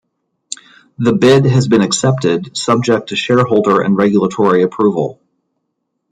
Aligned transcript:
The 0.97 1.13
bid 1.13 1.45
has 1.45 1.67
been 1.67 1.81
accepted 1.83 2.57
subject 2.57 3.09
to 3.09 3.15
shareholder 3.15 3.81
and 3.81 3.95
regulatory 3.95 4.63
approval. 4.63 5.21